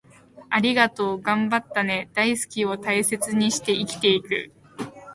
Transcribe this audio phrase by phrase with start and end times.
[0.49, 4.51] 『ありがとう』、『頑張ったね』、『大好き』を大切にして生きていく